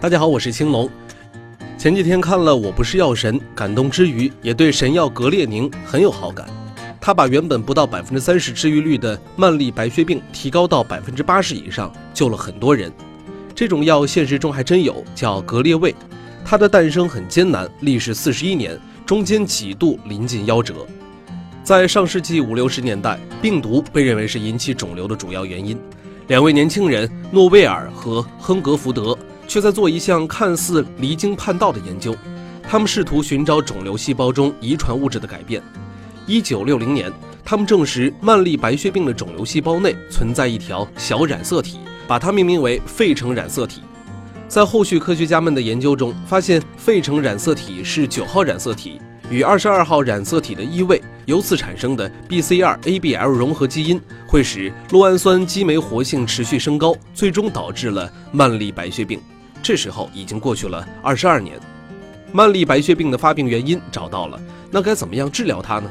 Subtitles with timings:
[0.00, 0.88] 大家好，我是青龙。
[1.76, 6.46] 前几天看了《我不是药神》，感动之余，也对神药格列宁很有好感。
[7.00, 12.92] 他把原本不到百分之三十治愈率的慢粒白血病提高到百分之八十以上，救了很多人。
[13.56, 15.92] 这种药现实中还真有，叫格列卫。
[16.44, 20.86] 它的诞生很艰难，历时四十一年，中间几度临近夭折。
[21.64, 25.76] 在上世纪五六十年代，病毒被认为是引起肿瘤的主要原因。
[26.28, 29.18] 两位年轻人诺威尔和亨格福德。
[29.48, 32.14] 却在做一项看似离经叛道的研究，
[32.62, 35.60] 他们试图寻找肿瘤细胞中遗传物质的改变。
[36.26, 37.10] 一九六零年，
[37.42, 43.80] 他们证实慢粒白血病的肿瘤细胞内存在一条小染色体，把它命名为费城染色体。
[44.46, 59.18] 在后续科学家们的研究中，发现费城染色体是九号染色体与二十二号染色体的异位，由此产生的 BCR-ABL 融合基因会使酪氨酸激酶活性持续升高，最终导致了慢粒白血病。
[59.68, 61.60] 这时候已经过去了二十二年，
[62.32, 65.90] 慢粒白血病的发病原因找到了，那该怎么样治疗它呢？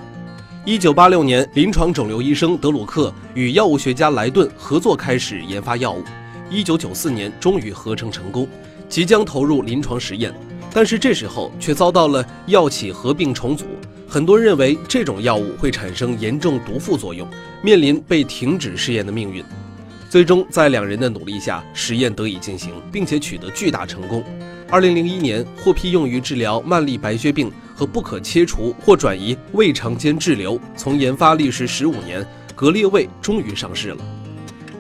[0.66, 6.04] 一九八六年，临床肿瘤医生德鲁克与药物学家莱顿合作开始研发药物，
[6.50, 8.48] 一九九四年终于合成成功，
[8.90, 10.34] 即将投入临床实验。
[10.74, 13.66] 但是这时候却遭到了药企合并重组，
[14.10, 17.28] 很多人认为这种药物会产生严重毒副作用，
[17.62, 19.46] 面临被停止试验的命运。
[20.10, 24.24] 最终，在两人的努力下，实验得以进行，并且取得巨大成功。
[24.70, 30.58] 二零零一年，获批用于治疗慢粒白血病和不可切除或转移胃肠间滞留。
[30.78, 33.98] 从研发历时十五年，格列卫终于上市了。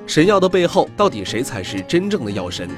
[0.06, 2.70] 神药的背后，到底谁才是真正的药神？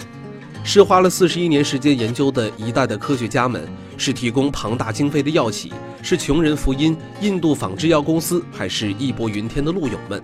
[0.63, 10.21] 是花了四十一年时间研究的一代的科学家们，是提供庞大经费的药企，是穷人福音印度仿制药公司，还是义薄云天的路友们？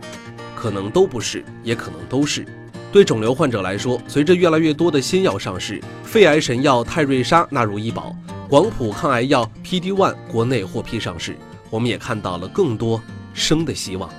[0.65, 2.43] 可能都不是，也可能都是。
[2.91, 8.15] 对肿瘤患者来说，随着越来越多的新药上市，肺癌神药泰瑞莎纳入医保，
[8.49, 11.37] 广谱抗癌药 PD-1 国内获批上市，
[11.69, 12.99] 我们也看到了更多
[13.31, 14.09] 生的希望。